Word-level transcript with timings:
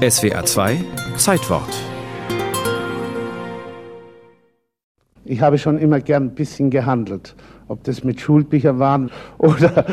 SWA 0.00 0.42
2 0.42 0.78
Zeitwort 1.18 1.68
Ich 5.26 5.42
habe 5.42 5.58
schon 5.58 5.76
immer 5.76 6.00
gern 6.00 6.24
ein 6.24 6.34
bisschen 6.34 6.70
gehandelt. 6.70 7.36
Ob 7.68 7.84
das 7.84 8.02
mit 8.02 8.18
Schulbüchern 8.18 8.78
waren 8.78 9.10
oder 9.38 9.84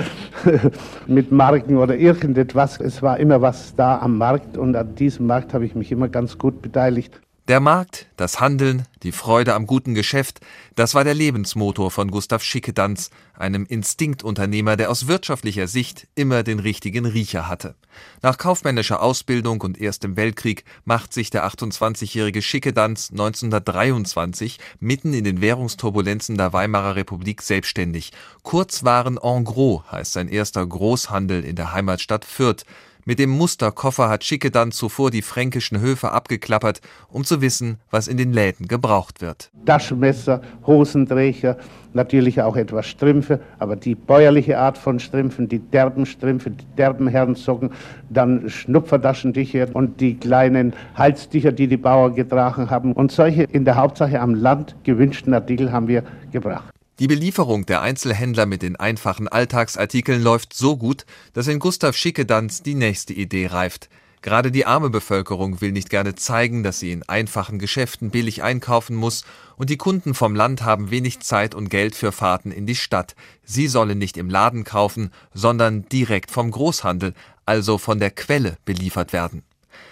mit 1.07 1.33
Marken 1.33 1.75
oder 1.75 1.97
irgendetwas. 1.97 2.79
Es 2.79 3.01
war 3.01 3.20
immer 3.20 3.41
was 3.41 3.75
da 3.75 3.99
am 3.99 4.17
Markt 4.17 4.57
und 4.57 4.78
an 4.78 4.96
diesem 4.96 5.28
Markt 5.28 5.54
habe 5.54 5.66
ich 5.66 5.75
mich 5.75 5.91
immer 5.91 6.08
ganz 6.08 6.38
gut 6.38 6.62
beteiligt. 6.62 7.20
Der 7.48 7.61
Markt, 7.61 8.07
das 8.18 8.41
Handeln, 8.41 8.88
die 9.04 9.14
Freude 9.14 9.54
am 9.54 9.68
guten 9.68 9.93
Geschäft, 9.93 10.41
das 10.75 10.96
war 10.96 11.05
der 11.05 11.14
Lebensmotor 11.14 11.91
von 11.91 12.11
Gustav 12.11 12.43
Schickedanz, 12.43 13.09
einem 13.34 13.66
Instinktunternehmer, 13.66 14.75
der 14.75 14.91
aus 14.91 15.07
wirtschaftlicher 15.07 15.70
Sicht 15.70 16.10
immer 16.14 16.43
den 16.43 16.60
richtigen 16.60 17.05
Riecher 17.05 17.47
hatte. 17.47 17.75
Nach 18.21 18.38
kaufmännischer 18.38 19.02
Ausbildung 19.02 19.61
und 19.61 19.79
erstem 19.79 20.18
Weltkrieg 20.18 20.65
macht 20.83 21.14
sich 21.14 21.29
der 21.29 21.47
28-jährige 21.47 22.42
Schickedanz 22.42 23.11
1923 23.11 24.59
mitten 24.82 25.14
in 25.14 25.23
den 25.23 25.39
Währungsturbulenzen 25.39 26.37
der 26.37 26.51
Weimarer 26.51 26.98
Republik 26.98 27.42
selbstständig. 27.42 28.11
Kurzwaren 28.43 29.18
en 29.23 29.45
gros 29.45 29.84
heißt 29.89 30.11
sein 30.11 30.28
erster 30.28 30.68
Großhandel 30.68 31.45
in 31.45 31.56
der 31.56 31.71
Heimatstadt 31.71 32.25
Fürth, 32.25 32.66
mit 33.08 33.20
dem 33.20 33.30
Musterkoffer 33.30 34.09
hat 34.09 34.25
Schicke 34.25 34.52
dann 34.52 34.73
zuvor 34.73 35.11
die 35.11 35.22
fränkischen 35.22 35.80
Höfe 35.80 36.11
abgeklappert, 36.11 36.81
um 37.08 37.23
zu 37.23 37.42
wissen, 37.42 37.78
was 37.89 38.09
in 38.09 38.17
den 38.17 38.34
Läden 38.34 38.67
gebraucht 38.67 39.22
wird. 39.22 39.50
Taschenmesser, 39.66 40.42
Hosenträger, 40.66 41.58
natürlich 41.94 42.42
auch 42.42 42.58
etwas 42.58 42.86
Strümpfe, 42.86 43.39
aber 43.59 43.78
die 43.78 43.95
bäuerliche 43.95 44.59
Art 44.59 44.78
von 44.78 45.00
Strümpfen, 45.00 45.48
die 45.48 45.59
derben 45.59 46.06
Strümpfe, 46.06 46.52
die 46.52 46.66
derben 46.78 47.08
Herrensocken, 47.08 47.72
dann 48.09 48.50
Schnupfertaschentücher 48.50 49.70
und 49.73 50.02
die 50.02 50.17
kleinen 50.17 50.73
Halstücher, 50.95 51.53
die 51.53 51.67
die 51.67 51.78
Bauern 51.78 52.14
getragen 52.14 52.70
haben. 52.70 52.92
Und 52.92 53.14
solche 53.14 53.44
in 53.44 53.64
der 53.64 53.78
Hauptsache 53.78 54.20
am 54.20 54.36
Land 54.36 54.76
gewünschten 54.84 55.34
Artikel 55.34 55.72
haben 55.72 55.88
wir 55.88 56.03
gebracht. 56.34 56.77
Die 57.00 57.08
Belieferung 57.08 57.67
der 57.67 57.81
Einzelhändler 57.81 58.48
mit 58.48 58.64
den 58.64 58.76
einfachen 58.76 59.28
Alltagsartikeln 59.28 60.20
läuft 60.23 60.56
so 60.56 60.78
gut, 60.78 61.06
dass 61.34 61.48
in 61.48 61.59
Gustav 61.59 61.95
Schickedanz 61.95 62.64
die 62.64 62.73
nächste 62.73 63.14
Idee 63.14 63.45
reift. 63.45 63.88
Gerade 64.23 64.52
die 64.52 64.66
arme 64.66 64.90
Bevölkerung 64.90 65.62
will 65.62 65.72
nicht 65.72 65.92
gerne 65.92 66.16
zeigen, 66.16 66.64
dass 66.64 66.80
sie 66.80 66.92
in 66.92 67.03
einfachen 67.03 67.59
Geschäften 67.59 68.09
billig 68.09 68.42
einkaufen 68.42 68.95
muss, 68.95 69.25
und 69.58 69.70
die 69.70 69.78
Kunden 69.78 70.16
vom 70.16 70.34
Land 70.34 70.64
haben 70.64 70.90
wenig 70.90 71.20
Zeit 71.20 71.53
und 71.53 71.70
Geld 71.70 71.94
für 71.94 72.12
Fahrten 72.12 72.52
in 72.52 72.66
die 72.66 72.75
Stadt. 72.75 73.16
Sie 73.44 73.68
sollen 73.68 74.00
nicht 74.00 74.18
im 74.18 74.31
Laden 74.31 74.64
kaufen, 74.64 75.12
sondern 75.36 75.88
direkt 75.90 76.31
vom 76.31 76.50
Großhandel, 76.50 77.14
also 77.45 77.78
von 77.78 78.00
der 78.00 78.09
Quelle 78.09 78.58
beliefert 78.66 79.14
werden. 79.14 79.44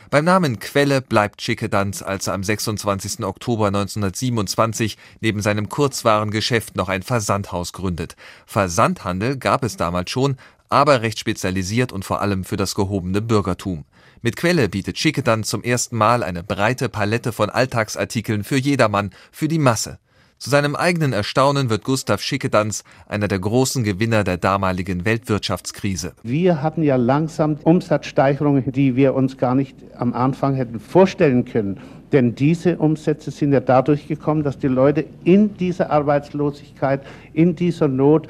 Beim 0.09 0.25
Namen 0.25 0.59
Quelle 0.59 1.01
bleibt 1.01 1.41
Schickedanz, 1.41 2.01
als 2.01 2.27
er 2.27 2.33
am 2.33 2.43
26. 2.43 3.23
Oktober 3.25 3.67
1927 3.67 4.97
neben 5.19 5.41
seinem 5.41 5.69
Kurzwarengeschäft 5.69 6.75
noch 6.75 6.89
ein 6.89 7.03
Versandhaus 7.03 7.73
gründet. 7.73 8.15
Versandhandel 8.45 9.37
gab 9.37 9.63
es 9.63 9.77
damals 9.77 10.11
schon, 10.11 10.37
aber 10.69 11.01
recht 11.01 11.19
spezialisiert 11.19 11.91
und 11.91 12.05
vor 12.05 12.21
allem 12.21 12.43
für 12.43 12.57
das 12.57 12.75
gehobene 12.75 13.21
Bürgertum. 13.21 13.85
Mit 14.21 14.37
Quelle 14.37 14.69
bietet 14.69 14.97
Schickedanz 14.97 15.49
zum 15.49 15.63
ersten 15.63 15.97
Mal 15.97 16.23
eine 16.23 16.43
breite 16.43 16.89
Palette 16.89 17.31
von 17.31 17.49
Alltagsartikeln 17.49 18.43
für 18.43 18.57
jedermann, 18.57 19.11
für 19.31 19.47
die 19.47 19.59
Masse. 19.59 19.99
Zu 20.37 20.49
seinem 20.49 20.75
eigenen 20.75 21.13
Erstaunen 21.13 21.69
wird 21.69 21.85
Gustav 21.85 22.21
Schickedanz 22.21 22.83
einer 23.07 23.27
der 23.29 23.39
großen 23.39 23.83
Gewinner 23.83 24.25
der 24.25 24.37
damaligen 24.37 25.05
Weltwirtschaftskrise. 25.05 26.13
Wir 26.23 26.61
hatten 26.61 26.83
ja 26.83 26.97
langsam 26.97 27.57
Umsatzsteigerungen, 27.63 28.69
die 28.71 28.97
wir 28.97 29.15
uns 29.15 29.37
gar 29.37 29.55
nicht 29.55 29.77
am 29.97 30.13
Anfang 30.13 30.55
hätten 30.55 30.79
vorstellen 30.79 31.45
können. 31.45 31.79
Denn 32.11 32.35
diese 32.35 32.77
Umsätze 32.77 33.31
sind 33.31 33.53
ja 33.53 33.61
dadurch 33.61 34.07
gekommen, 34.07 34.43
dass 34.43 34.59
die 34.59 34.67
Leute 34.67 35.05
in 35.23 35.55
dieser 35.55 35.89
Arbeitslosigkeit, 35.89 37.01
in 37.33 37.55
dieser 37.55 37.87
Not 37.87 38.27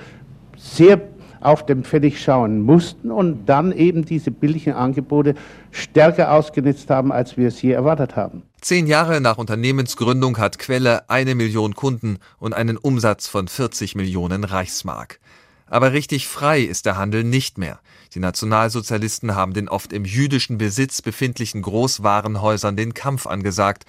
sehr 0.58 0.98
auf 1.46 1.66
dem 1.66 1.84
Pfennig 1.84 2.22
schauen 2.22 2.62
mussten 2.62 3.12
und 3.12 3.46
dann 3.46 3.72
eben 3.72 4.06
diese 4.06 4.32
billigen 4.32 4.74
Angebote 4.74 5.36
stärker 5.72 6.32
ausgenutzt 6.32 6.90
haben, 6.90 7.12
als 7.12 7.38
wir 7.38 7.48
es 7.48 7.62
je 7.62 7.72
erwartet 7.72 8.16
haben. 8.16 8.44
Zehn 8.62 8.88
Jahre 8.88 9.22
nach 9.22 9.38
Unternehmensgründung 9.38 10.38
hat 10.38 10.58
Quelle 10.58 11.10
eine 11.10 11.36
Million 11.36 11.76
Kunden 11.76 12.18
und 12.40 12.54
einen 12.54 12.78
Umsatz 12.78 13.28
von 13.28 13.48
40 13.48 13.96
Millionen 13.96 14.44
Reichsmark. 14.44 15.20
Aber 15.68 15.94
richtig 15.94 16.28
frei 16.28 16.62
ist 16.62 16.86
der 16.86 16.98
Handel 16.98 17.24
nicht 17.24 17.58
mehr. 17.58 17.80
Die 18.14 18.20
Nationalsozialisten 18.20 19.36
haben 19.36 19.54
den 19.54 19.68
oft 19.68 19.94
im 19.94 20.06
jüdischen 20.06 20.58
Besitz 20.58 21.02
befindlichen 21.02 21.62
Großwarenhäusern 21.62 22.76
den 22.76 22.94
Kampf 22.94 23.28
angesagt 23.28 23.86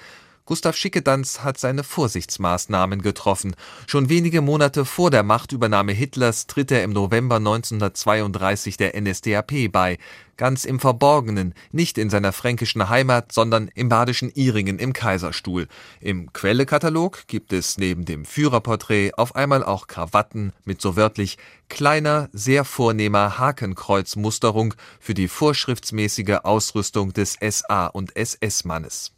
Gustav 0.47 0.77
Schickedanz 0.77 1.41
hat 1.41 1.59
seine 1.59 1.83
Vorsichtsmaßnahmen 1.83 3.03
getroffen. 3.03 3.57
Schon 3.89 4.09
wenige 4.09 4.43
Monate 4.43 4.85
vor 4.85 5.11
der 5.11 5.25
Machtübernahme 5.25 5.91
Hitlers 5.91 6.47
tritt 6.47 6.71
er 6.71 6.85
im 6.85 6.93
November 6.93 7.37
1932 7.37 8.77
der 8.77 8.95
NSDAP 8.95 9.73
bei, 9.73 9.99
ganz 10.37 10.65
im 10.65 10.79
Verborgenen, 10.79 11.53
nicht 11.73 11.99
in 11.99 12.11
seiner 12.11 12.33
fränkischen 12.33 12.89
Heimat, 12.89 13.33
sondern 13.33 13.69
im 13.75 13.89
badischen 13.89 14.31
Iringen 14.31 14.79
im 14.79 14.93
Kaiserstuhl. 14.93 15.67
Im 16.01 16.33
Quellekatalog 16.33 17.27
gibt 17.27 17.53
es 17.53 17.77
neben 17.77 18.05
dem 18.05 18.25
Führerporträt 18.25 19.15
auf 19.17 19.35
einmal 19.35 19.65
auch 19.65 19.89
Krawatten 19.89 20.53
mit 20.65 20.81
so 20.81 20.95
wörtlich 20.95 21.39
kleiner, 21.69 22.29
sehr 22.33 22.65
vornehmer 22.65 23.39
Hakenkreuzmusterung 23.39 24.75
für 25.01 25.15
die 25.15 25.27
vorschriftsmäßige 25.27 26.39
Ausrüstung 26.45 27.13
des 27.13 27.37
SA- 27.41 27.89
und 27.89 28.15
SS-Mannes. 28.15 29.16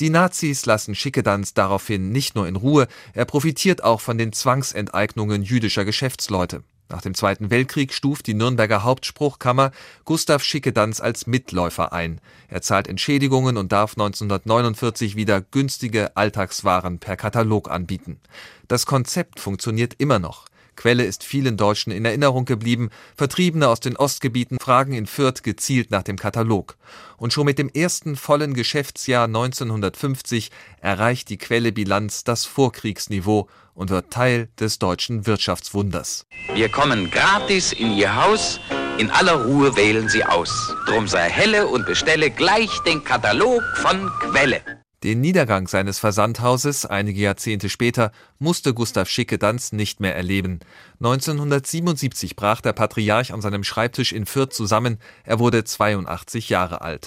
Die 0.00 0.10
Nazis 0.10 0.64
lassen 0.64 0.94
Schickedanz 0.94 1.54
daraufhin 1.54 2.12
nicht 2.12 2.36
nur 2.36 2.46
in 2.46 2.54
Ruhe, 2.54 2.86
er 3.14 3.24
profitiert 3.24 3.82
auch 3.82 4.00
von 4.00 4.16
den 4.16 4.32
Zwangsenteignungen 4.32 5.42
jüdischer 5.42 5.84
Geschäftsleute. 5.84 6.62
Nach 6.88 7.02
dem 7.02 7.14
Zweiten 7.14 7.50
Weltkrieg 7.50 7.92
stuft 7.92 8.28
die 8.28 8.34
Nürnberger 8.34 8.84
Hauptspruchkammer 8.84 9.72
Gustav 10.04 10.42
Schickedanz 10.42 11.00
als 11.00 11.26
Mitläufer 11.26 11.92
ein. 11.92 12.20
Er 12.46 12.62
zahlt 12.62 12.86
Entschädigungen 12.86 13.56
und 13.56 13.72
darf 13.72 13.92
1949 13.92 15.16
wieder 15.16 15.40
günstige 15.40 16.16
Alltagswaren 16.16 16.98
per 16.98 17.16
Katalog 17.16 17.68
anbieten. 17.68 18.20
Das 18.68 18.86
Konzept 18.86 19.40
funktioniert 19.40 19.94
immer 19.98 20.20
noch. 20.20 20.46
Quelle 20.78 21.04
ist 21.04 21.24
vielen 21.24 21.56
Deutschen 21.56 21.90
in 21.90 22.04
Erinnerung 22.04 22.44
geblieben. 22.44 22.90
Vertriebene 23.16 23.68
aus 23.68 23.80
den 23.80 23.96
Ostgebieten 23.96 24.58
fragen 24.60 24.92
in 24.92 25.06
Fürth 25.06 25.42
gezielt 25.42 25.90
nach 25.90 26.04
dem 26.04 26.16
Katalog. 26.16 26.76
Und 27.16 27.32
schon 27.32 27.46
mit 27.46 27.58
dem 27.58 27.68
ersten 27.68 28.14
vollen 28.14 28.54
Geschäftsjahr 28.54 29.24
1950 29.24 30.52
erreicht 30.80 31.30
die 31.30 31.36
Quelle 31.36 31.72
Bilanz 31.72 32.22
das 32.22 32.44
Vorkriegsniveau 32.44 33.48
und 33.74 33.90
wird 33.90 34.12
Teil 34.12 34.50
des 34.60 34.78
deutschen 34.78 35.26
Wirtschaftswunders. 35.26 36.26
Wir 36.54 36.68
kommen 36.68 37.10
gratis 37.10 37.72
in 37.72 37.96
Ihr 37.96 38.14
Haus. 38.14 38.60
In 38.98 39.10
aller 39.10 39.46
Ruhe 39.46 39.76
wählen 39.76 40.08
Sie 40.08 40.24
aus. 40.24 40.72
Drum 40.86 41.08
sei 41.08 41.28
helle 41.28 41.66
und 41.66 41.86
bestelle 41.86 42.30
gleich 42.30 42.70
den 42.86 43.02
Katalog 43.02 43.64
von 43.74 44.08
Quelle. 44.20 44.62
Den 45.04 45.20
Niedergang 45.20 45.68
seines 45.68 46.00
Versandhauses 46.00 46.84
einige 46.84 47.20
Jahrzehnte 47.20 47.68
später 47.68 48.10
musste 48.40 48.74
Gustav 48.74 49.08
Schickedanz 49.08 49.70
nicht 49.70 50.00
mehr 50.00 50.16
erleben. 50.16 50.58
1977 50.98 52.34
brach 52.34 52.60
der 52.60 52.72
Patriarch 52.72 53.32
an 53.32 53.40
seinem 53.40 53.62
Schreibtisch 53.62 54.12
in 54.12 54.26
Fürth 54.26 54.52
zusammen, 54.52 54.98
er 55.22 55.38
wurde 55.38 55.62
82 55.62 56.48
Jahre 56.48 56.80
alt. 56.80 57.06